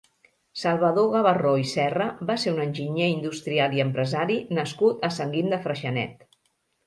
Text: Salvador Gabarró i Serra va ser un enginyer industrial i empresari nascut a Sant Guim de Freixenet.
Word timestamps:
Salvador 0.59 1.09
Gabarró 1.15 1.51
i 1.63 1.65
Serra 1.71 2.07
va 2.29 2.37
ser 2.43 2.53
un 2.55 2.63
enginyer 2.63 3.09
industrial 3.17 3.77
i 3.79 3.83
empresari 3.85 4.37
nascut 4.61 5.05
a 5.09 5.11
Sant 5.19 5.35
Guim 5.37 5.53
de 5.55 5.61
Freixenet. 5.67 6.27